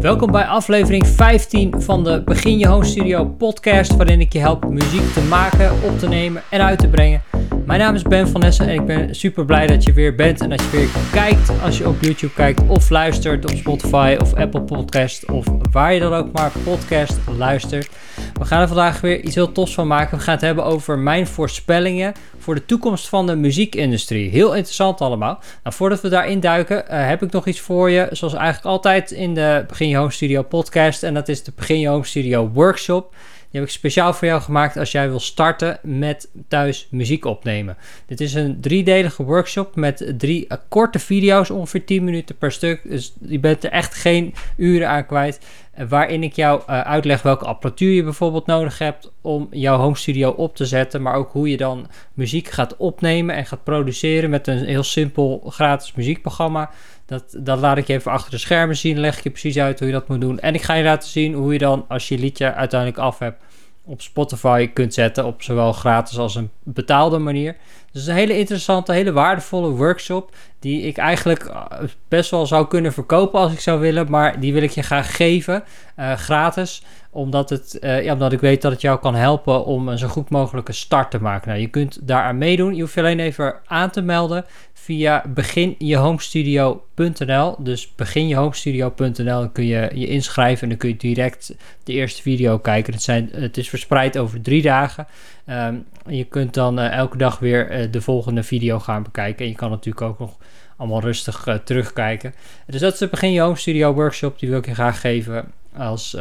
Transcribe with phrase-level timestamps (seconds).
[0.00, 4.68] Welkom bij aflevering 15 van de Begin Je Home Studio podcast, waarin ik je help
[4.68, 7.22] muziek te maken, op te nemen en uit te brengen.
[7.68, 10.40] Mijn naam is Ben van Nessen en ik ben super blij dat je weer bent
[10.40, 14.34] en dat je weer kijkt als je op YouTube kijkt of luistert op Spotify of
[14.34, 17.88] Apple Podcast of waar je dan ook maar podcast luistert.
[18.34, 20.18] We gaan er vandaag weer iets heel tofs van maken.
[20.18, 24.30] We gaan het hebben over mijn voorspellingen voor de toekomst van de muziekindustrie.
[24.30, 25.40] Heel interessant allemaal.
[25.62, 28.08] Nou, voordat we daarin duiken, uh, heb ik nog iets voor je.
[28.10, 31.02] Zoals eigenlijk altijd in de Begin Je Home Studio podcast.
[31.02, 33.14] En dat is de Begin Je Home Studio workshop.
[33.50, 37.76] Die heb ik speciaal voor jou gemaakt als jij wil starten met thuis muziek opnemen.
[38.06, 42.80] Dit is een driedelige workshop met drie korte video's, ongeveer 10 minuten per stuk.
[42.84, 45.40] Dus je bent er echt geen uren aan kwijt.
[45.88, 50.30] Waarin ik jou uh, uitleg welke apparatuur je bijvoorbeeld nodig hebt om jouw home studio
[50.30, 51.02] op te zetten.
[51.02, 55.42] Maar ook hoe je dan muziek gaat opnemen en gaat produceren met een heel simpel
[55.48, 56.70] gratis muziekprogramma.
[57.06, 59.00] Dat, dat laat ik je even achter de schermen zien.
[59.00, 60.38] Leg ik je precies uit hoe je dat moet doen.
[60.38, 63.42] En ik ga je laten zien hoe je dan, als je liedje uiteindelijk af hebt,
[63.88, 65.24] op Spotify kunt zetten.
[65.24, 67.56] Op zowel gratis als een betaalde manier.
[67.92, 70.34] Dus een hele interessante, hele waardevolle workshop.
[70.58, 71.64] Die ik eigenlijk eh,
[72.08, 74.10] best wel zou kunnen verkopen als ik zou willen.
[74.10, 75.64] Maar die wil ik je graag geven.
[75.98, 79.88] Uh, gratis omdat, het, uh, ja, omdat ik weet dat het jou kan helpen om
[79.88, 81.48] een zo goed mogelijke start te maken.
[81.48, 82.74] Nou, je kunt daaraan meedoen.
[82.74, 87.56] Je hoeft je alleen even aan te melden via beginjehomestudio.nl.
[87.58, 89.24] Dus beginjehomestudio.nl.
[89.24, 92.92] Dan kun je je inschrijven en dan kun je direct de eerste video kijken.
[92.92, 95.06] Het, zijn, het is verspreid over drie dagen.
[95.46, 99.44] Um, je kunt dan uh, elke dag weer uh, de volgende video gaan bekijken.
[99.44, 100.36] En je kan natuurlijk ook nog
[100.76, 102.34] allemaal rustig terugkijken.
[102.66, 104.38] Dus dat is de Begin Je Home Studio workshop.
[104.38, 106.16] Die wil ik je graag geven als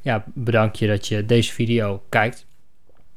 [0.00, 2.46] ja, bedankje dat je deze video kijkt.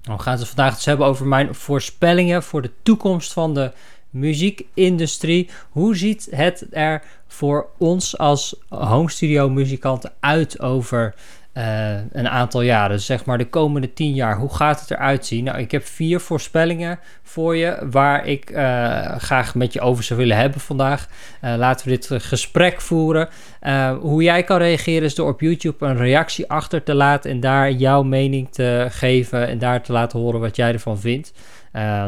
[0.01, 3.71] We gaan het vandaag dus hebben over mijn voorspellingen voor de toekomst van de
[4.09, 5.49] muziekindustrie.
[5.69, 11.15] Hoe ziet het er voor ons als home studio muzikanten uit over
[11.53, 12.95] uh, een aantal jaren?
[12.95, 14.37] Dus zeg maar de komende tien jaar.
[14.37, 15.43] Hoe gaat het eruit zien?
[15.43, 20.19] Nou, ik heb vier voorspellingen voor je waar ik uh, graag met je over zou
[20.19, 21.07] willen hebben vandaag.
[21.43, 23.29] Uh, laten we dit gesprek voeren.
[23.99, 27.71] hoe jij kan reageren is door op YouTube een reactie achter te laten en daar
[27.71, 31.33] jouw mening te geven en daar te laten horen wat jij ervan vindt.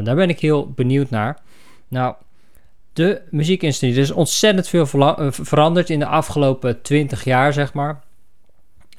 [0.04, 1.38] daar ben ik heel benieuwd naar.
[1.88, 2.16] Nou,
[2.96, 3.94] de muziekindustrie.
[3.94, 4.88] Er is ontzettend veel
[5.18, 8.04] eh, veranderd in de afgelopen 20 jaar, zeg maar.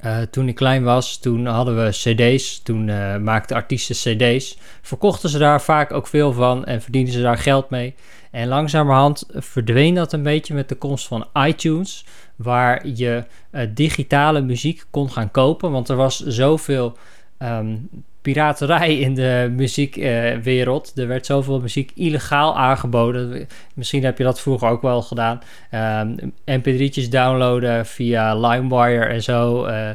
[0.05, 2.61] Uh, toen ik klein was, toen hadden we CD's.
[2.63, 4.57] Toen uh, maakten artiesten CD's.
[4.81, 7.95] Verkochten ze daar vaak ook veel van en verdienden ze daar geld mee.
[8.31, 14.41] En langzamerhand verdween dat een beetje met de komst van iTunes, waar je uh, digitale
[14.41, 15.71] muziek kon gaan kopen.
[15.71, 16.97] Want er was zoveel
[17.39, 17.89] um,
[18.33, 20.91] piraterij in de muziekwereld.
[20.95, 23.47] Er werd zoveel muziek illegaal aangeboden.
[23.73, 25.41] Misschien heb je dat vroeger ook wel gedaan.
[25.71, 29.67] Um, MP3'tjes downloaden via LimeWire en zo.
[29.67, 29.89] Uh,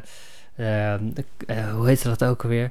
[0.57, 0.95] uh,
[1.75, 2.71] hoe heet dat ook alweer?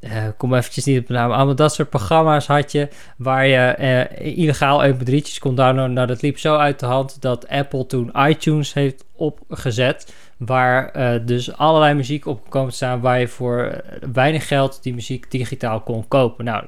[0.00, 1.30] Uh, kom eventjes niet op de naam.
[1.30, 5.92] Allemaal dat soort programma's had je waar je illegaal mp3'tjes kon downloaden.
[5.92, 10.12] Nou, dat liep zo uit de hand dat Apple toen iTunes heeft opgezet.
[10.36, 15.30] Waar uh, dus allerlei muziek op kon staan waar je voor weinig geld die muziek
[15.30, 16.44] digitaal kon kopen.
[16.44, 16.64] Nou,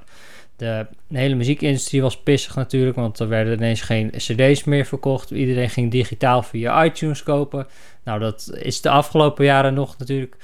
[0.56, 5.30] de, hele muziekindustrie was pissig natuurlijk, want er werden ineens geen cd's meer verkocht.
[5.30, 7.66] Iedereen ging digitaal via iTunes kopen.
[8.04, 10.36] Nou, dat is de afgelopen jaren nog natuurlijk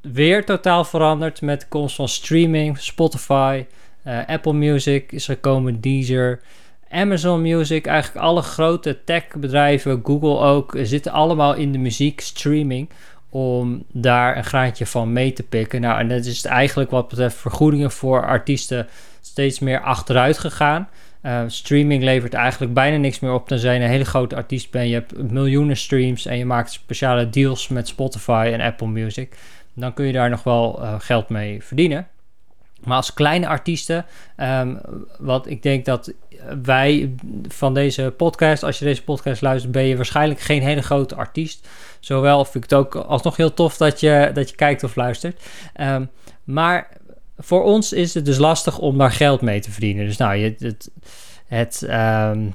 [0.00, 3.64] weer totaal veranderd met de komst van streaming, Spotify,
[4.06, 6.40] uh, Apple Music is gekomen, Deezer,
[6.94, 12.88] Amazon Music, eigenlijk alle grote techbedrijven, Google ook, zitten allemaal in de muziek streaming
[13.28, 15.80] om daar een graadje van mee te pikken.
[15.80, 18.86] Nou, en dat is eigenlijk wat betreft vergoedingen voor artiesten
[19.20, 20.88] steeds meer achteruit gegaan.
[21.22, 24.88] Uh, streaming levert eigenlijk bijna niks meer op tenzij je een hele grote artiest bent.
[24.88, 29.36] Je hebt miljoenen streams en je maakt speciale deals met Spotify en Apple Music
[29.74, 32.08] dan kun je daar nog wel uh, geld mee verdienen.
[32.84, 34.04] Maar als kleine artiesten,
[34.36, 34.80] um,
[35.18, 36.12] wat ik denk dat
[36.62, 37.14] wij
[37.48, 41.68] van deze podcast, als je deze podcast luistert, ben je waarschijnlijk geen hele grote artiest.
[42.00, 45.42] Zowel vind ik het ook alsnog heel tof dat je, dat je kijkt of luistert.
[45.80, 46.10] Um,
[46.44, 46.88] maar
[47.38, 50.06] voor ons is het dus lastig om daar geld mee te verdienen.
[50.06, 50.90] Dus nou, je, het,
[51.44, 52.54] het um,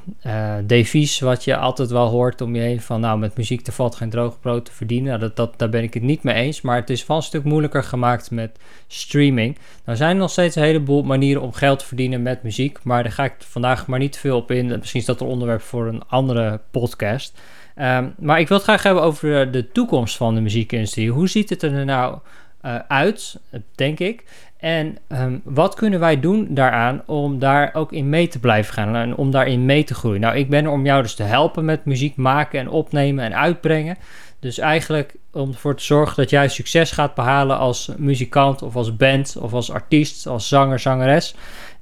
[0.65, 3.95] devies wat je altijd wel hoort om je heen van nou met muziek te valt
[3.95, 5.07] geen droog brood te verdienen.
[5.07, 7.23] Nou, dat, dat, daar ben ik het niet mee eens, maar het is wel een
[7.23, 9.57] stuk moeilijker gemaakt met streaming.
[9.85, 13.03] Nou zijn er nog steeds een heleboel manieren om geld te verdienen met muziek, maar
[13.03, 14.67] daar ga ik vandaag maar niet veel op in.
[14.67, 17.39] Misschien is dat een onderwerp voor een andere podcast.
[17.75, 21.11] Um, maar ik wil het graag hebben over de toekomst van de muziekindustrie.
[21.11, 22.19] Hoe ziet het er nou
[22.61, 23.39] uh, uit,
[23.75, 24.23] denk ik?
[24.57, 28.95] En um, wat kunnen wij doen daaraan om daar ook in mee te blijven gaan
[28.95, 30.21] en om daarin mee te groeien?
[30.21, 33.35] Nou, ik ben er om jou dus te helpen met muziek maken en opnemen en
[33.35, 33.97] uitbrengen.
[34.39, 38.95] Dus eigenlijk om ervoor te zorgen dat jij succes gaat behalen als muzikant of als
[38.95, 41.35] band of als artiest, als zanger, zangeres.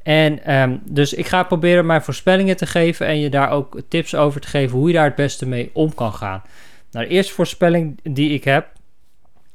[0.04, 4.16] En ehm, dus ik ga proberen mijn voorspellingen te geven en je daar ook tips
[4.16, 6.42] over te geven hoe je daar het beste mee om kan gaan.
[6.92, 8.68] Nou, de eerste voorspelling die ik heb,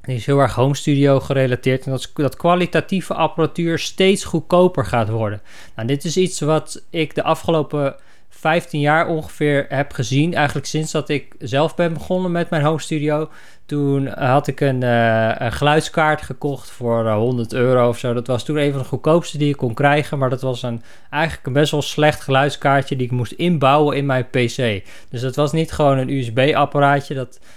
[0.03, 1.85] die is heel erg home studio gerelateerd.
[1.85, 5.43] En dat dat kwalitatieve apparatuur steeds goedkoper gaat worden.
[5.77, 7.97] Nou, dit is iets wat ik de afgelopen
[8.29, 10.35] 15 jaar ongeveer heb gezien.
[10.35, 13.31] Eigenlijk sinds dat ik zelf ben begonnen met mijn home studio.
[13.67, 18.13] Toen had ik een, uh, een geluidskaart gekocht voor 100 eh, euro of zo.
[18.13, 20.19] Dat was toen een van de goedkoopste die ik kon krijgen.
[20.19, 24.07] Maar dat was een, eigenlijk een best wel slecht geluidskaartje die ik moest inbouwen in
[24.07, 24.83] mijn PC.
[25.11, 27.15] Dus dat was niet gewoon een USB-apparaatje.
[27.15, 27.49] Dat uh,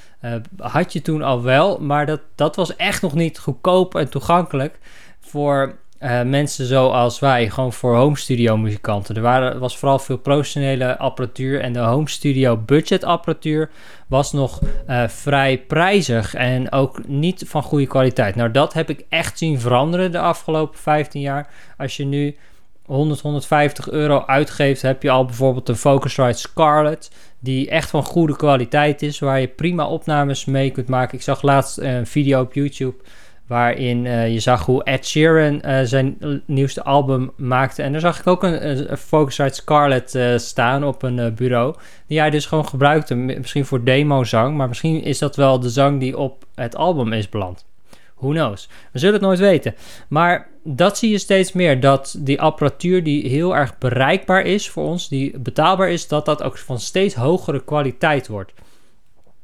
[0.58, 1.78] had je toen al wel.
[1.80, 4.80] Maar dat, dat was echt nog niet goedkoop en toegankelijk
[5.20, 9.16] voor uh, mensen zoals wij, gewoon voor home studio muzikanten.
[9.16, 13.70] Er waren, was vooral veel professionele apparatuur en de home studio budget apparatuur
[14.08, 18.36] was nog uh, vrij prijzig en ook niet van goede kwaliteit.
[18.36, 21.50] Nou, dat heb ik echt zien veranderen de afgelopen 15 jaar.
[21.78, 22.36] Als je nu
[22.86, 27.12] 100, 150 euro uitgeeft, heb je al bijvoorbeeld een Focusrite Scarlett,
[27.46, 31.18] die echt van goede kwaliteit is, waar je prima opnames mee kunt maken.
[31.18, 32.96] Ik zag laatst een video op YouTube
[33.48, 37.84] Waarin uh, je zag hoe Ed Sheeran uh, zijn nieuwste album maakte.
[37.84, 41.76] En daar zag ik ook een, een Focusrite Scarlett uh, staan op een bureau.
[42.08, 43.16] Die hij dus gewoon gebruikte.
[43.16, 44.58] Misschien voor demo-zang.
[44.58, 47.66] Maar misschien is dat wel de zang die op het album is beland.
[48.16, 48.70] Who knows?
[48.92, 49.76] We zullen het nooit weten.
[50.08, 51.80] Maar dat zie je steeds meer.
[51.80, 55.10] Dat die apparatuur die heel erg bereikbaar is voor ons.
[55.10, 56.08] Die betaalbaar is.
[56.08, 58.54] Dat dat ook van steeds hogere kwaliteit wordt.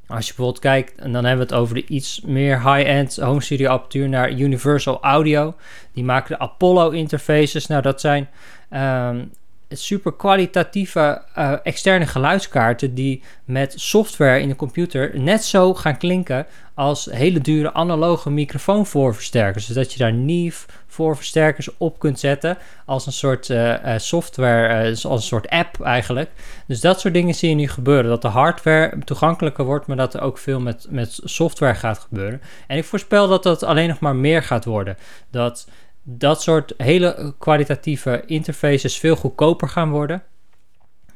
[0.08, 3.42] Als je bijvoorbeeld kijkt, en dan hebben we het over de iets meer high-end home
[3.42, 5.56] studio apparatuur naar Universal Audio.
[5.94, 7.68] Die maken de Apollo interfaces.
[7.68, 8.30] Nou, dat zijn
[8.74, 9.32] um,
[9.72, 16.46] super kwalitatieve uh, externe geluidskaarten die met software in de computer net zo gaan klinken
[16.74, 19.66] als hele dure analoge microfoonvoorversterkers.
[19.66, 24.90] Dus dat je daar Neve voorversterkers op kunt zetten als een soort uh, software, uh,
[24.90, 26.30] als een soort app eigenlijk.
[26.68, 28.10] Dus dat soort dingen zie je nu gebeuren.
[28.10, 32.42] Dat de hardware toegankelijker wordt, maar dat er ook veel met, met software gaat gebeuren.
[32.68, 34.98] En ik voorspel dat dat alleen nog maar meer gaat worden.
[35.30, 35.68] Dat
[36.04, 40.24] dat soort hele kwalitatieve interfaces veel goedkoper gaan worden.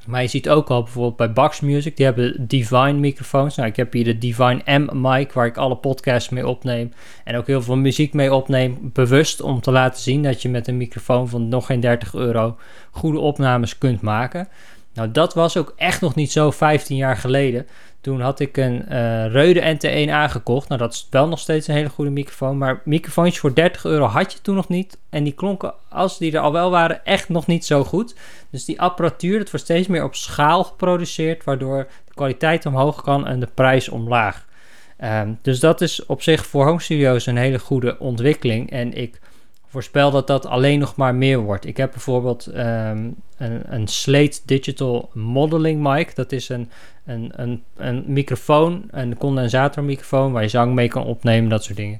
[0.06, 3.56] Maar je ziet ook al bijvoorbeeld bij Box Music, die hebben Divine microfoons.
[3.56, 6.94] Nou, ik heb hier de Divine M mic, waar ik alle podcasts mee opneem.
[7.24, 10.68] En ook heel veel muziek mee opneem, bewust om te laten zien dat je met
[10.68, 12.58] een microfoon van nog geen 30 euro
[12.92, 14.48] goede opnames kunt maken.
[14.96, 17.68] Nou, dat was ook echt nog niet zo 15 jaar geleden.
[18.02, 20.68] Toen had ik een uh, Reude NT1 aangekocht.
[20.68, 22.58] Nou, dat is wel nog steeds een hele goede microfoon.
[22.58, 24.98] Maar microfoontjes voor 30 euro had je toen nog niet.
[25.10, 28.16] En die klonken, als die er al wel waren, echt nog niet zo goed.
[28.50, 31.44] Dus die apparatuur, dat wordt steeds meer op schaal geproduceerd.
[31.44, 34.46] Waardoor de kwaliteit omhoog kan en de prijs omlaag.
[35.04, 38.72] Um, dus dat is op zich voor home studios een hele goede ontwikkeling.
[38.72, 39.20] En ik
[39.76, 41.66] voorspel dat dat alleen nog maar meer wordt.
[41.66, 46.16] Ik heb bijvoorbeeld um, een, een Slate Digital Modeling mic.
[46.16, 46.70] Dat is een,
[47.06, 52.00] een, een, een microfoon, een condensatormicrofoon waar je zang mee kan opnemen, dat soort dingen.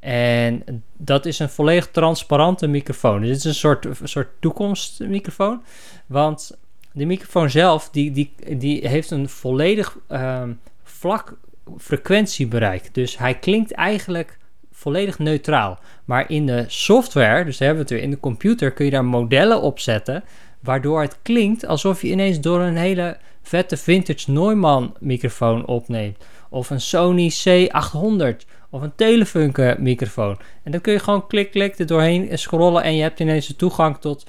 [0.00, 3.20] En dat is een volledig transparante microfoon.
[3.20, 5.62] Dus dit is een soort, soort toekomstmicrofoon.
[6.06, 6.58] Want
[6.92, 11.36] de microfoon zelf, die, die, die heeft een volledig um, vlak
[11.78, 12.94] frequentiebereik.
[12.94, 14.38] Dus hij klinkt eigenlijk
[14.82, 15.78] volledig neutraal.
[16.04, 19.04] Maar in de software, dus hebben we het weer in de computer, kun je daar
[19.04, 20.24] modellen op zetten.
[20.60, 26.24] Waardoor het klinkt alsof je ineens door een hele vette vintage Neumann microfoon opneemt.
[26.50, 30.38] Of een Sony C800 of een Telefunken microfoon.
[30.62, 33.56] En dan kun je gewoon klik klik er doorheen scrollen en je hebt ineens de
[33.56, 34.26] toegang tot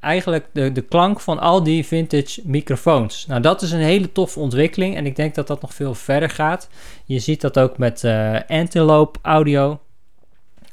[0.00, 3.26] eigenlijk de, de klank van al die vintage microfoons.
[3.26, 6.30] Nou, dat is een hele toffe ontwikkeling en ik denk dat dat nog veel verder
[6.30, 6.68] gaat.
[7.04, 9.80] Je ziet dat ook met uh, Antelope Audio.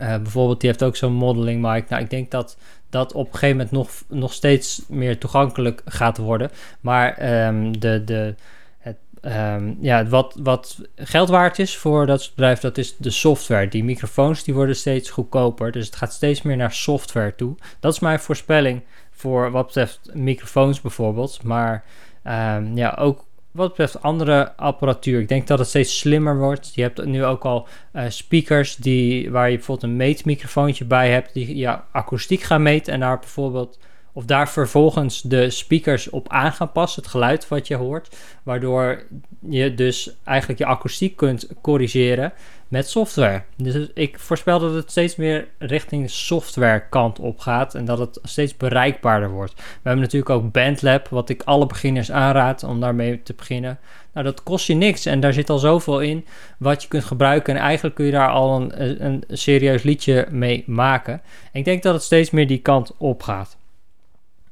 [0.01, 1.89] Uh, bijvoorbeeld, die heeft ook zo'n modeling mic.
[1.89, 2.57] Nou, ik denk dat
[2.89, 6.51] dat op een gegeven moment nog, nog steeds meer toegankelijk gaat worden.
[6.79, 8.35] Maar um, de, de,
[8.77, 13.67] het, um, ja, wat, wat geld waard is voor dat bedrijf, dat is de software.
[13.67, 15.71] Die microfoons die worden steeds goedkoper.
[15.71, 17.55] Dus het gaat steeds meer naar software toe.
[17.79, 21.43] Dat is mijn voorspelling voor wat betreft microfoons bijvoorbeeld.
[21.43, 21.83] Maar
[22.23, 23.25] um, ja, ook
[23.55, 26.75] wat betreft andere apparatuur, ik denk dat het steeds slimmer wordt.
[26.75, 31.33] Je hebt nu ook al uh, speakers die, waar je bijvoorbeeld een meetmicrofoontje bij hebt,
[31.33, 33.79] die ja, akoestiek gaan meten en daar bijvoorbeeld
[34.13, 39.03] of daar vervolgens de speakers op aan gaan passen, het geluid wat je hoort, waardoor
[39.49, 42.33] je dus eigenlijk je akoestiek kunt corrigeren
[42.67, 43.41] met software.
[43.55, 48.19] Dus ik voorspel dat het steeds meer richting software kant op gaat en dat het
[48.23, 49.53] steeds bereikbaarder wordt.
[49.55, 53.79] We hebben natuurlijk ook Bandlab, wat ik alle beginners aanraad om daarmee te beginnen.
[54.13, 56.25] Nou, dat kost je niks en daar zit al zoveel in
[56.57, 57.55] wat je kunt gebruiken.
[57.55, 61.13] En eigenlijk kun je daar al een, een serieus liedje mee maken.
[61.51, 63.57] En ik denk dat het steeds meer die kant op gaat.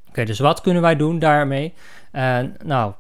[0.09, 1.73] Oké, dus wat kunnen wij doen daarmee?
[2.13, 2.93] Uh, nou,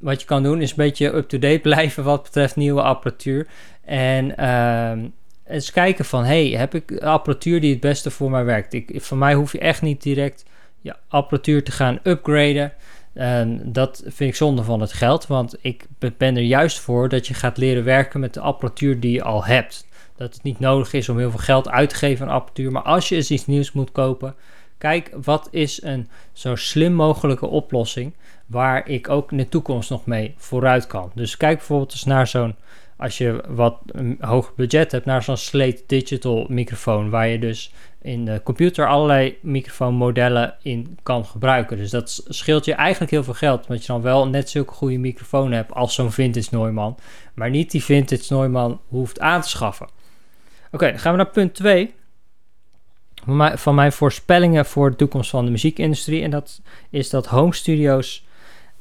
[0.00, 3.46] wat je kan doen is een beetje up-to-date blijven wat betreft nieuwe apparatuur.
[3.90, 5.04] En uh,
[5.46, 8.72] eens kijken van, hey, heb ik apparatuur die het beste voor mij werkt?
[8.72, 10.44] Ik, voor mij hoef je echt niet direct
[10.80, 12.72] je apparatuur te gaan upgraden.
[13.12, 17.26] En dat vind ik zonde van het geld, want ik ben er juist voor dat
[17.26, 19.86] je gaat leren werken met de apparatuur die je al hebt.
[20.16, 22.82] Dat het niet nodig is om heel veel geld uit te geven aan apparatuur, maar
[22.82, 24.34] als je eens iets nieuws moet kopen,
[24.78, 28.12] kijk wat is een zo slim mogelijke oplossing
[28.46, 31.10] waar ik ook in de toekomst nog mee vooruit kan.
[31.14, 32.54] Dus kijk bijvoorbeeld eens naar zo'n,
[33.00, 37.72] als je wat een hoog budget hebt, naar zo'n Slate Digital microfoon, waar je dus
[38.02, 41.76] in de computer allerlei microfoonmodellen in kan gebruiken.
[41.76, 44.98] Dus dat scheelt je eigenlijk heel veel geld, want je dan wel net zulke goede
[44.98, 46.96] microfoon hebt als zo'n vintage Neumann,
[47.34, 49.88] maar niet die vintage Neumann hoeft aan te schaffen.
[50.70, 51.94] Oké, dan gaan we naar punt 2
[53.54, 56.22] van mijn voorspellingen voor de toekomst van de muziekindustrie.
[56.22, 58.26] En dat is dat home studios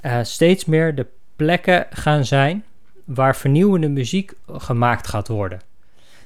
[0.02, 2.64] uh, steeds meer de plekken gaan zijn
[3.16, 5.60] waar vernieuwende muziek gemaakt gaat worden.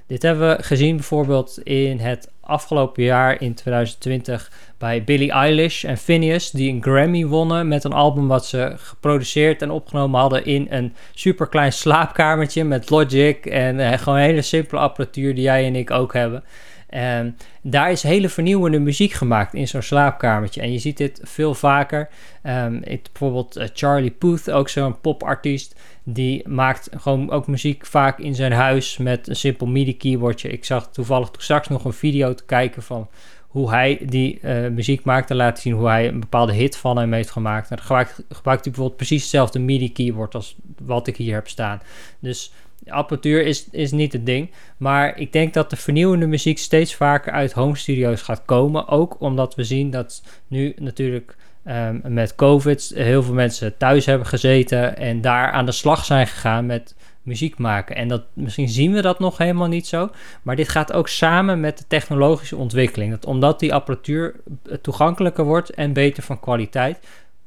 [0.08, 5.98] Dit hebben we gezien bijvoorbeeld in het afgelopen jaar in 2020 bij Billie Eilish en
[5.98, 10.68] Phineas, die een Grammy wonnen met een album wat ze geproduceerd en opgenomen hadden in
[10.70, 15.92] een superklein slaapkamertje met Logic en uh, gewoon hele simpele apparatuur die jij en ik
[15.92, 16.44] ook hebben.
[16.94, 20.62] En daar is hele vernieuwende muziek gemaakt in zo'n slaapkamertje.
[20.62, 22.10] En je ziet dit veel vaker.
[22.44, 25.76] Um, bijvoorbeeld uh, Charlie Puth, ook zo'n popartiest.
[26.04, 30.50] Die maakt gewoon ook muziek vaak in zijn huis met een simpel MIDI-keyboardje.
[30.50, 33.10] Ik zag toevallig toen straks nog een video te kijken van
[33.48, 35.30] hoe hij die uh, muziek maakt.
[35.30, 37.70] En laten zien hoe hij een bepaalde hit van hem heeft gemaakt.
[37.70, 41.82] En dan gebruikt, hij bijvoorbeeld precies hetzelfde MIDI-keyboard als wat ik hier heb staan.
[42.20, 42.52] Dus
[42.88, 44.52] apparatuur is, is niet het ding.
[44.78, 48.88] Maar ik denk dat de vernieuwende muziek steeds vaker uit home studio's gaat komen.
[48.88, 54.28] Ook omdat we zien dat nu natuurlijk um, met COVID heel veel mensen thuis hebben
[54.28, 54.98] gezeten.
[54.98, 57.96] En daar aan de slag zijn gegaan met muziek maken.
[57.96, 60.10] En dat, misschien zien we dat nog helemaal niet zo.
[60.42, 63.12] Maar dit gaat ook samen met de technologische ontwikkeling.
[63.12, 64.36] Dat omdat die apparatuur
[64.82, 67.00] toegankelijker wordt en beter van kwaliteit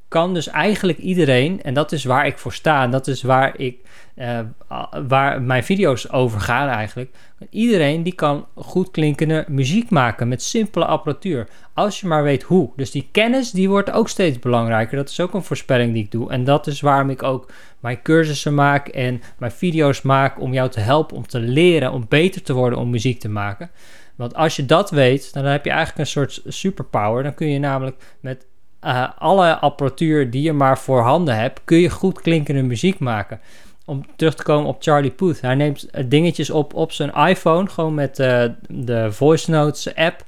[0.08, 3.58] kan dus eigenlijk iedereen, en dat is waar ik voor sta, en dat is waar,
[3.58, 3.78] ik,
[4.16, 4.40] uh,
[5.06, 7.10] waar mijn video's over gaan eigenlijk.
[7.50, 11.48] Iedereen die kan goed klinkende muziek maken met simpele apparatuur.
[11.74, 12.70] Als je maar weet hoe.
[12.76, 14.96] Dus die kennis die wordt ook steeds belangrijker.
[14.96, 16.30] Dat is ook een voorspelling die ik doe.
[16.30, 20.70] En dat is waarom ik ook mijn cursussen maak en mijn video's maak om jou
[20.70, 23.70] te helpen om te leren, om beter te worden om muziek te maken.
[24.16, 27.22] Want als je dat weet, dan heb je eigenlijk een soort superpower.
[27.22, 28.46] Dan kun je namelijk met
[28.86, 33.40] uh, alle apparatuur die je maar voorhanden hebt, kun je goed klinkende muziek maken.
[33.84, 35.40] Om terug te komen op Charlie Puth.
[35.40, 40.24] Hij neemt eh, dingetjes op op zijn iPhone, gewoon met uh, de Voice Notes app.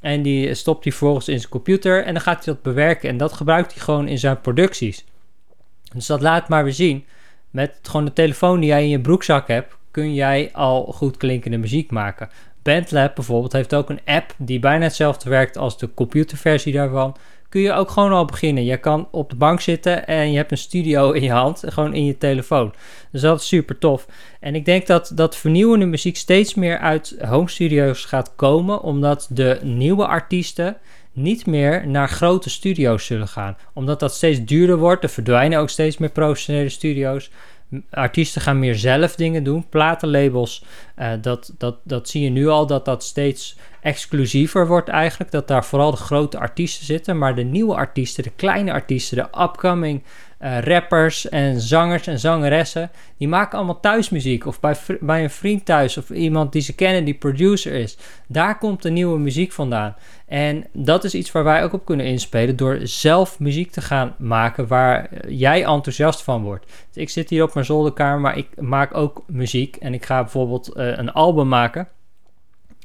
[0.00, 3.08] En die stopt hij vervolgens in zijn computer en dan gaat hij dat bewerken.
[3.08, 5.04] En dat gebruikt hij gewoon in zijn producties.
[5.94, 7.04] Dus dat laat maar weer zien.
[7.50, 11.58] Met gewoon de telefoon die jij in je broekzak hebt, kun jij al goed klinkende
[11.58, 12.28] muziek maken.
[12.62, 17.16] Bandlab bijvoorbeeld heeft ook een app die bijna hetzelfde werkt als de computerversie daarvan
[17.50, 18.64] kun je ook gewoon al beginnen.
[18.64, 21.94] Je kan op de bank zitten en je hebt een studio in je hand, gewoon
[21.94, 22.74] in je telefoon.
[23.12, 24.06] Dus dat is super tof.
[24.40, 29.28] En ik denk dat dat vernieuwende muziek steeds meer uit home studios gaat komen, omdat
[29.30, 30.76] de nieuwe artiesten
[31.12, 33.56] niet meer naar grote studio's zullen gaan.
[33.74, 35.02] Omdat dat steeds duurder wordt.
[35.02, 37.30] Er verdwijnen ook steeds meer professionele studio's.
[37.90, 39.68] Artiesten gaan meer zelf dingen doen.
[39.68, 40.64] Platenlabels,
[40.98, 45.30] uh, dat, dat, dat zie je nu al, dat dat steeds exclusiever wordt eigenlijk.
[45.30, 47.18] Dat daar vooral de grote artiesten zitten.
[47.18, 50.02] Maar de nieuwe artiesten, de kleine artiesten, de upcoming
[50.42, 54.46] uh, rappers en zangers en zangeressen, die maken allemaal thuismuziek.
[54.46, 57.98] Of bij, bij een vriend thuis of iemand die ze kennen die producer is.
[58.28, 59.96] Daar komt de nieuwe muziek vandaan.
[60.26, 64.14] En dat is iets waar wij ook op kunnen inspelen door zelf muziek te gaan
[64.18, 66.66] maken waar jij enthousiast van wordt.
[66.66, 69.76] Dus ik zit hier op mijn zolderkamer, maar ik maak ook muziek.
[69.76, 71.88] En ik ga bijvoorbeeld uh, een album maken.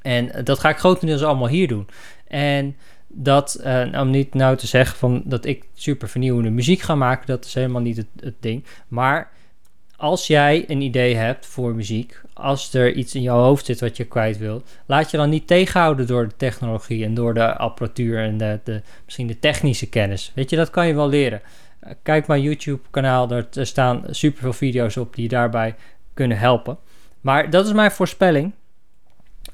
[0.05, 1.87] En dat ga ik grotendeels allemaal hier doen.
[2.27, 2.75] En
[3.07, 7.27] dat, uh, om niet nou te zeggen van dat ik super vernieuwende muziek ga maken,
[7.27, 8.63] dat is helemaal niet het, het ding.
[8.87, 9.31] Maar
[9.97, 13.97] als jij een idee hebt voor muziek, als er iets in jouw hoofd zit wat
[13.97, 18.23] je kwijt wil, laat je dan niet tegenhouden door de technologie en door de apparatuur
[18.23, 20.31] en de, de, misschien de technische kennis.
[20.35, 21.41] Weet je, dat kan je wel leren.
[21.79, 25.75] Eh, kijk mijn YouTube-kanaal, er staan superveel video's op die je daarbij
[26.13, 26.77] kunnen helpen.
[27.21, 28.53] Maar dat is mijn voorspelling.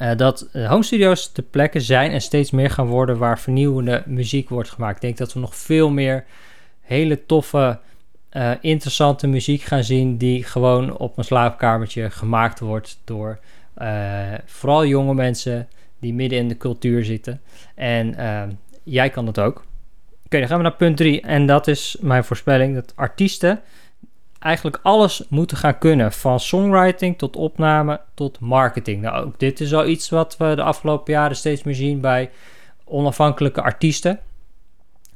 [0.01, 4.49] Uh, dat home studios de plekken zijn en steeds meer gaan worden waar vernieuwende muziek
[4.49, 4.95] wordt gemaakt.
[4.95, 6.25] Ik denk dat we nog veel meer
[6.81, 7.79] hele toffe
[8.31, 13.39] uh, interessante muziek gaan zien die gewoon op een slaapkamertje gemaakt wordt door
[14.45, 15.67] vooral jonge mensen
[15.99, 17.41] die midden in de cultuur zitten.
[17.75, 18.15] En
[18.83, 19.65] jij kan dat ook.
[20.25, 21.21] Oké, dan gaan we naar punt 3.
[21.21, 23.61] En dat is mijn voorspelling dat artiesten
[24.41, 26.11] eigenlijk alles moeten gaan kunnen.
[26.11, 29.01] Van songwriting tot opname tot marketing.
[29.01, 32.29] Nou, ook dit is al iets wat we de afgelopen jaren steeds meer zien bij
[32.85, 34.19] onafhankelijke artiesten.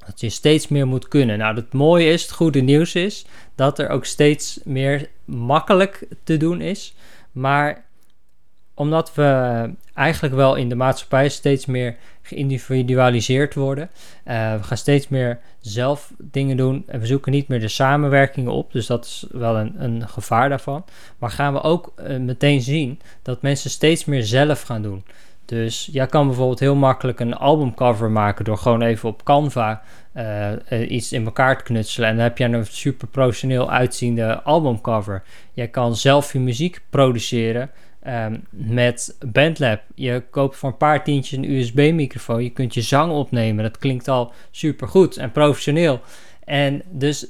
[0.05, 1.37] Dat je steeds meer moet kunnen.
[1.37, 6.37] Nou, het mooie is, het goede nieuws is, dat er ook steeds meer makkelijk te
[6.37, 6.95] doen is.
[7.31, 7.84] Maar
[8.75, 13.89] omdat we eigenlijk wel in de maatschappij steeds meer geïndividualiseerd worden.
[14.27, 18.51] Uh, we gaan steeds meer zelf dingen doen en we zoeken niet meer de samenwerkingen
[18.51, 18.71] op.
[18.71, 20.85] Dus dat is wel een, een gevaar daarvan.
[21.17, 25.03] Maar gaan we ook uh, meteen zien dat mensen steeds meer zelf gaan doen.
[25.45, 29.81] Dus jij kan bijvoorbeeld heel makkelijk een albumcover maken door gewoon even op Canva
[30.15, 30.51] uh,
[30.87, 32.09] iets in elkaar te knutselen.
[32.09, 35.23] En dan heb je een super professioneel uitziende albumcover.
[35.53, 37.69] Jij kan zelf je muziek produceren
[38.07, 39.81] um, met Bandlab.
[39.95, 42.43] Je koopt voor een paar tientjes een USB-microfoon.
[42.43, 43.63] Je kunt je zang opnemen.
[43.63, 46.01] Dat klinkt al super goed en professioneel.
[46.43, 47.27] En dus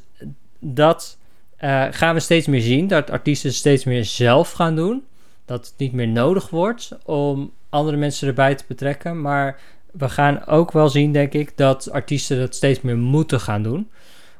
[0.59, 1.17] dat
[1.59, 2.87] uh, gaan we steeds meer zien.
[2.87, 5.03] Dat artiesten steeds meer zelf gaan doen.
[5.45, 9.21] Dat het niet meer nodig wordt om andere mensen erbij te betrekken.
[9.21, 9.59] Maar
[9.91, 13.89] we gaan ook wel zien, denk ik, dat artiesten dat steeds meer moeten gaan doen.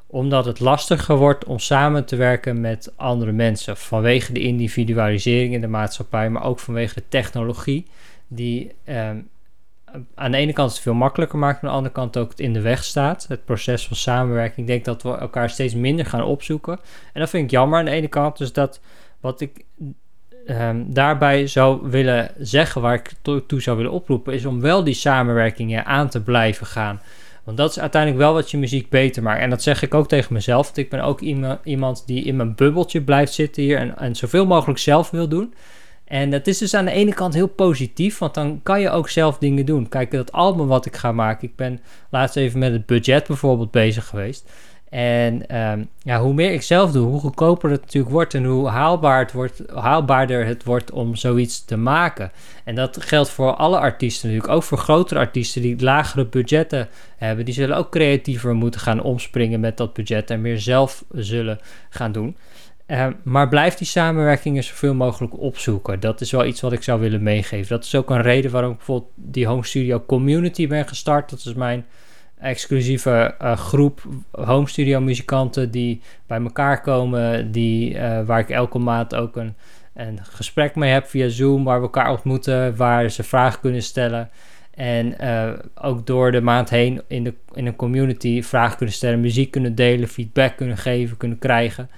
[0.06, 3.76] Omdat het lastiger wordt om samen te werken met andere mensen.
[3.76, 7.86] Vanwege de individualisering in de maatschappij, maar ook vanwege de technologie.
[8.28, 9.10] Die eh,
[10.14, 12.52] aan de ene kant het veel makkelijker maakt, aan de andere kant ook het in
[12.52, 13.26] de weg staat.
[13.28, 14.58] Het proces van samenwerking.
[14.58, 16.78] Ik denk dat we elkaar steeds minder gaan opzoeken.
[17.12, 18.38] En dat vind ik jammer aan de ene kant.
[18.38, 18.80] Dus dat
[19.20, 19.64] wat ik
[20.46, 24.84] um, daarbij zou willen zeggen, waar ik to toe zou willen oproepen, is om wel
[24.84, 27.00] die samenwerkingen aan te blijven gaan.
[27.46, 29.40] Want dat is uiteindelijk wel wat je muziek beter maakt.
[29.40, 30.64] En dat zeg ik ook tegen mezelf.
[30.64, 31.20] Want ik ben ook
[31.64, 35.54] iemand die in mijn bubbeltje blijft zitten hier en, en zoveel mogelijk zelf wil doen.
[36.04, 39.08] En dat is dus aan de ene kant heel positief, want dan kan je ook
[39.08, 39.88] zelf dingen doen.
[39.88, 41.80] Kijk, dat album wat ik ga maken, ik ben
[42.10, 44.50] laatst even met het budget bijvoorbeeld bezig geweest.
[44.96, 48.68] En um, ja, hoe meer ik zelf doe, hoe goedkoper het natuurlijk wordt en hoe
[48.68, 52.32] haalbaar het wordt, haalbaarder het wordt om zoiets te maken.
[52.64, 57.44] En dat geldt voor alle artiesten natuurlijk, ook voor grotere artiesten die lagere budgetten hebben.
[57.44, 62.12] Die zullen ook creatiever moeten gaan omspringen met dat budget en meer zelf zullen gaan
[62.12, 62.36] doen.
[62.86, 66.00] Uh, maar blijf die samenwerkingen zoveel mogelijk opzoeken.
[66.00, 67.68] Dat is wel iets wat ik zou willen meegeven.
[67.68, 71.30] Dat is ook een reden waarom ik bijvoorbeeld die home studio community ben gestart.
[71.30, 71.86] Dat is mijn
[72.46, 78.78] exclusieve uh, groep home studio muzikanten die bij elkaar komen, die, uh, waar ik elke
[78.78, 79.54] maand ook een,
[79.94, 84.30] een gesprek mee heb via Zoom, waar we elkaar ontmoeten, waar ze vragen kunnen stellen.
[84.74, 85.16] En
[85.74, 89.74] ook door de maand heen in, de, in een community vragen kunnen stellen, muziek kunnen
[89.74, 91.90] delen, feedback kunnen geven, kunnen krijgen.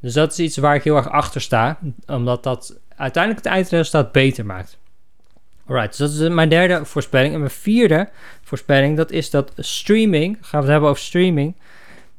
[0.00, 4.12] Dus dat is iets waar ik heel erg achter sta, omdat dat uiteindelijk het eindresultaat
[4.12, 4.78] beter maakt.
[5.66, 7.32] Alright, dus dat is mijn derde voorspelling.
[7.32, 8.08] En mijn vierde
[8.56, 11.54] voorspelling, dat is dat streaming, gaan we het hebben over streaming,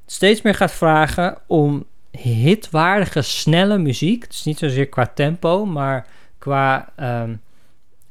[0.05, 1.85] steeds meer gaat vragen om
[2.17, 4.27] hitwaardige, snelle muziek.
[4.27, 7.41] Dus niet zozeer qua tempo, maar qua um,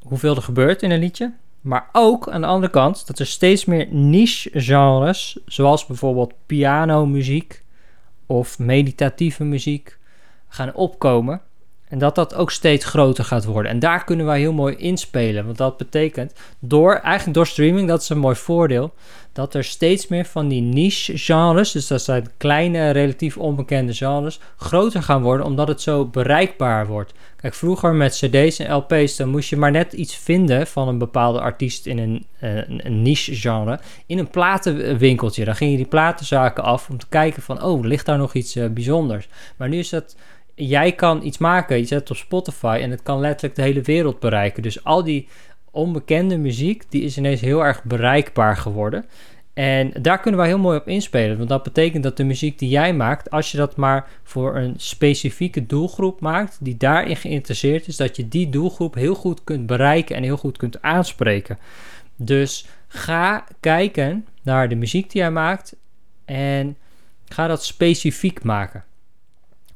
[0.03, 1.33] hoeveel er gebeurt in een liedje.
[1.61, 7.63] Maar ook aan de andere kant dat er steeds meer niche genres, zoals bijvoorbeeld pianomuziek
[8.27, 9.99] of meditatieve muziek,
[10.49, 11.41] gaan opkomen.
[11.95, 13.71] En dat dat ook steeds groter gaat worden.
[13.71, 15.45] En daar kunnen wij heel mooi inspelen.
[15.45, 18.93] Want dat betekent, door, eigenlijk door streaming, dat is een mooi voordeel,
[19.33, 24.41] dat er steeds meer van die niche genres, dus dat zijn kleine, relatief onbekende genres,
[24.57, 27.13] groter gaan worden, omdat het zo bereikbaar wordt.
[27.37, 30.99] Kijk, vroeger met CD's en LP's, dan moest je maar net iets vinden van een
[30.99, 35.45] bepaalde artiest in een, een, niche genre, in een platenwinkeltje.
[35.45, 38.57] Dan ging je die platenzaken af om te kijken van, oh, ligt daar nog iets
[38.57, 39.29] uh, bijzonders.
[39.57, 40.17] Maar nu is dat
[40.55, 43.81] jij kan iets maken, je zet het op Spotify en het kan letterlijk de hele
[43.81, 44.63] wereld bereiken.
[44.63, 45.29] Dus al die
[45.71, 49.05] onbekende muziek, die is ineens heel erg bereikbaar geworden.
[49.55, 51.37] En daar kunnen wij heel mooi op inspelen.
[51.37, 54.75] Want dat betekent dat de muziek die jij maakt, als je dat maar voor een
[54.77, 60.17] specifieke doelgroep maakt, die daarin geïnteresseerd is, dat je die doelgroep heel goed kunt bereiken
[60.17, 61.59] en heel goed kunt aanspreken.
[62.17, 65.77] Dus ga kijken naar de muziek die jij maakt
[66.25, 66.77] en
[67.29, 68.85] ga dat specifiek maken.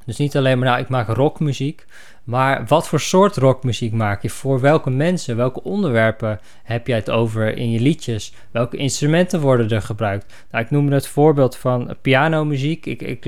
[0.09, 1.85] Dus niet alleen maar, nou, ik maak rockmuziek.
[2.23, 4.29] Maar wat voor soort rockmuziek maak je?
[4.29, 8.33] Voor welke mensen, welke onderwerpen heb jij het over in je liedjes?
[8.51, 10.33] Welke instrumenten worden er gebruikt?
[10.51, 12.85] Nou, ik noemde het voorbeeld van pianomuziek.
[12.85, 13.25] Ik, ik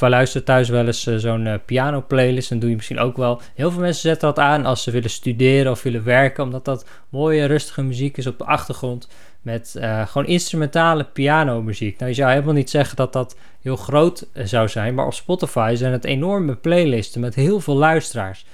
[0.00, 2.50] luister thuis wel eens uh, zo'n uh, piano playlist.
[2.50, 3.40] En doe je misschien ook wel.
[3.54, 6.44] Heel veel mensen zetten dat aan als ze willen studeren of willen werken.
[6.44, 9.08] Omdat dat mooie, rustige muziek is op de achtergrond.
[9.44, 11.98] Met uh, gewoon instrumentale pianomuziek.
[11.98, 14.94] Nou, je zou helemaal niet zeggen dat dat heel groot zou zijn.
[14.94, 18.46] Maar op Spotify zijn het enorme playlisten met heel veel luisteraars.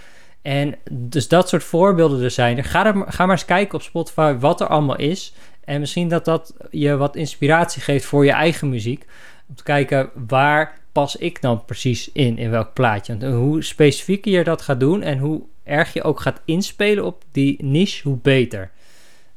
[0.43, 2.65] En dus dat soort voorbeelden er zijn.
[2.65, 5.35] Ga, er, ga maar eens kijken op Spotify wat er allemaal is.
[5.65, 9.07] En misschien dat dat je wat inspiratie geeft voor je eigen muziek.
[9.49, 13.17] Om te kijken waar pas ik dan precies in, in welk plaatje.
[13.19, 17.25] En hoe specifieker je dat gaat doen en hoe erg je ook gaat inspelen op
[17.33, 18.71] die niche, hoe beter.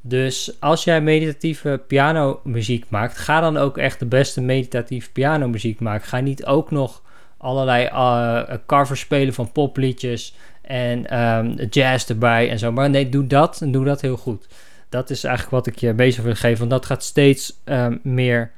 [0.05, 6.07] Dus als jij meditatieve pianomuziek maakt, ga dan ook echt de beste meditatieve pianomuziek maken.
[6.07, 7.01] Ga niet ook nog
[7.37, 12.71] allerlei uh, covers spelen van popliedjes en um, jazz erbij en zo.
[12.71, 14.47] Maar nee, doe dat en doe dat heel goed.
[14.89, 18.51] Dat is eigenlijk wat ik je bezig wil geven, want dat gaat steeds um, meer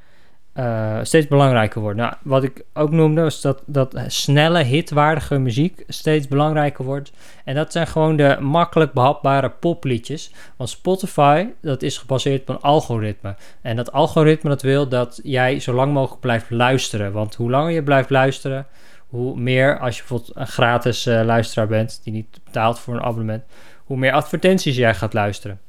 [0.56, 2.04] uh, steeds belangrijker worden.
[2.04, 7.12] Nou, wat ik ook noemde, is dat, dat snelle, hitwaardige muziek steeds belangrijker wordt.
[7.44, 10.32] En dat zijn gewoon de makkelijk behapbare popliedjes.
[10.58, 13.36] Want Spotify, dat is gebaseerd op een algoritme.
[13.62, 17.12] En dat algoritme dat wil dat jij zo lang mogelijk blijft luisteren.
[17.12, 18.68] Want hoe langer je blijft luisteren,
[19.08, 23.04] hoe meer, als je bijvoorbeeld een gratis uh, luisteraar bent, die niet betaalt voor een
[23.04, 23.44] abonnement,
[23.84, 25.60] hoe meer advertenties jij gaat luisteren.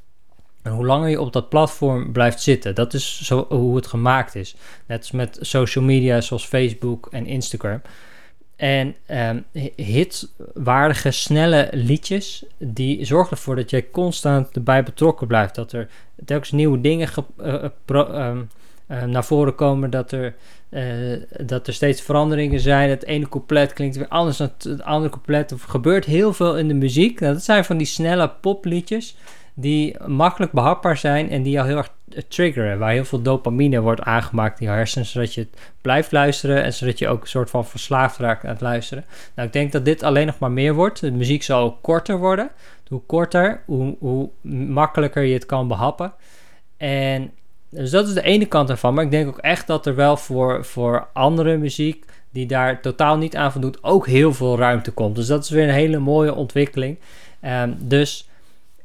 [0.67, 4.35] En hoe langer je op dat platform blijft zitten, dat is zo hoe het gemaakt
[4.35, 4.57] is.
[4.87, 7.81] Net als met social media zoals Facebook en Instagram.
[8.57, 9.45] En um,
[9.77, 15.55] hitwaardige, snelle liedjes, die zorgen ervoor dat jij constant erbij betrokken blijft.
[15.55, 15.89] Dat er
[16.25, 17.09] telkens nieuwe dingen
[17.43, 20.35] uh, uh, naar voren komen, dat er,
[20.71, 22.91] uh, dat er steeds veranderingen zijn.
[22.91, 25.51] Het ene couplet klinkt weer anders dan het andere couplet.
[25.51, 27.21] Er gebeurt heel veel in de muziek.
[27.21, 29.17] Nou, dat zijn van die snelle popliedjes
[29.59, 31.91] die makkelijk behapbaar zijn en die jou heel erg
[32.29, 32.79] triggeren.
[32.79, 35.47] Waar heel veel dopamine wordt aangemaakt in je hersenen, zodat je
[35.81, 39.05] blijft luisteren en zodat je ook een soort van verslaafd raakt aan het luisteren.
[39.35, 41.01] Nou, ik denk dat dit alleen nog maar meer wordt.
[41.01, 42.51] De muziek zal ook korter worden.
[42.89, 46.13] Hoe korter, hoe, hoe makkelijker je het kan behappen.
[46.77, 47.31] En
[47.69, 48.95] dus dat is de ene kant ervan.
[48.95, 53.17] Maar ik denk ook echt dat er wel voor, voor andere muziek die daar totaal
[53.17, 55.17] niet aan voldoet, ook heel veel ruimte komt.
[55.17, 56.99] Dus dat is weer een hele mooie ontwikkeling.
[57.43, 58.29] Um, dus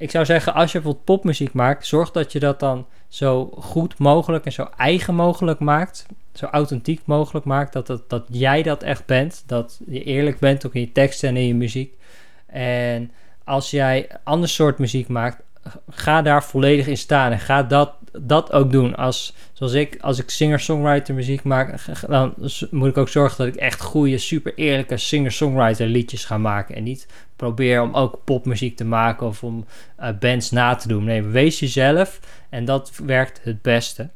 [0.01, 3.97] ik zou zeggen, als je bijvoorbeeld popmuziek maakt, zorg dat je dat dan zo goed
[3.97, 6.05] mogelijk en zo eigen mogelijk maakt.
[6.33, 7.73] Zo authentiek mogelijk maakt.
[7.73, 9.43] Dat, dat, dat jij dat echt bent.
[9.45, 11.97] Dat je eerlijk bent ook in je teksten en in je muziek.
[12.45, 13.11] En
[13.43, 15.41] als jij ander soort muziek maakt,
[15.89, 17.31] ga daar volledig in staan.
[17.31, 18.95] En ga dat, dat ook doen.
[18.95, 21.75] Als, zoals ik, als ik singer-songwriter muziek maak,
[22.07, 22.33] dan
[22.71, 26.75] moet ik ook zorgen dat ik echt goede, super eerlijke singer-songwriter liedjes ga maken.
[26.75, 29.65] En niet probeer om ook popmuziek te maken of om
[29.99, 31.03] uh, bands na te doen.
[31.03, 32.19] Nee, wees jezelf
[32.49, 34.09] en dat werkt het beste.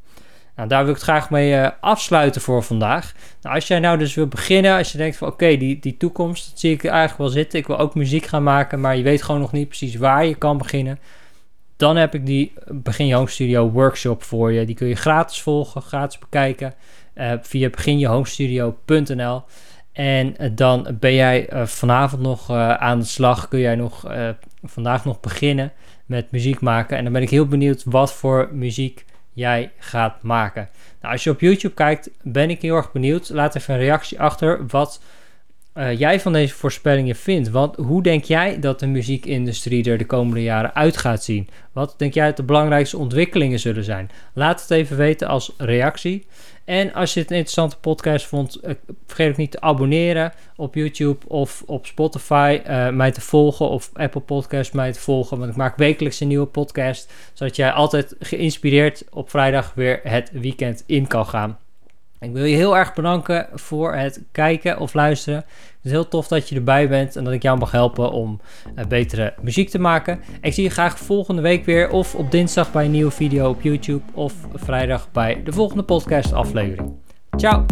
[0.56, 3.14] Nou, daar wil ik het graag mee uh, afsluiten voor vandaag.
[3.42, 6.60] Nou, als jij nou dus wil beginnen, als je denkt van oké, die, die toekomst,
[6.60, 7.60] zie ik eigenlijk wel zitten.
[7.60, 10.36] Ik wil ook muziek gaan maken, maar je weet gewoon nog niet precies waar je
[10.36, 11.00] kan beginnen.
[11.78, 14.66] Dan heb ik die Begin Je Home Studio workshop voor je.
[14.66, 16.74] Die kun je gratis volgen, gratis bekijken
[17.16, 19.44] uh, via beginjehomestudio.nl.
[19.92, 23.48] En eh, dan ben jij uh, vanavond nog aan de slag.
[23.48, 24.08] Kun jij nog
[24.64, 25.72] vandaag nog beginnen
[26.06, 26.98] met muziek maken.
[26.98, 30.70] En dan ben ik heel benieuwd wat voor muziek jij gaat maken.
[31.02, 33.30] Nou, als je op YouTube kijkt, ben ik heel erg benieuwd.
[33.30, 35.02] Laat even een reactie achter wat
[35.98, 37.50] jij van deze voorspellingen vindt.
[37.50, 41.50] Want hoe denk jij dat de muziekindustrie er de komende jaren uit gaat zien?
[41.72, 44.10] Wat denk jij dat de belangrijkste ontwikkelingen zullen zijn?
[44.34, 46.26] Laat het even weten als reactie.
[46.66, 48.74] En als je het een interessante podcast vond, eh,
[49.08, 53.90] vergeet ook niet te abonneren op YouTube of op Spotify, uh, mij te volgen of
[53.94, 55.38] Apple Podcast mij te volgen.
[55.38, 60.32] Want ik maak wekelijks een nieuwe podcast, zodat jij altijd geïnspireerd op vrijdag weer het
[60.34, 61.58] weekend in kan gaan.
[62.26, 65.40] Ik wil je heel erg bedanken voor het kijken of luisteren.
[65.40, 68.40] Het is heel tof dat je erbij bent en dat ik jou mag helpen om
[68.76, 70.20] uh, betere muziek te maken.
[70.42, 73.62] Ik zie je graag volgende week weer of op dinsdag bij een nieuwe video op
[73.62, 76.94] YouTube of vrijdag bij de volgende podcast aflevering.
[77.38, 77.66] Ciao!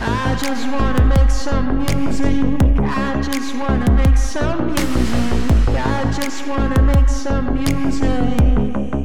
[0.00, 0.66] I just
[1.04, 2.34] make some music.
[2.80, 5.68] I just make some music.
[5.68, 6.46] I just
[6.82, 9.01] make some music.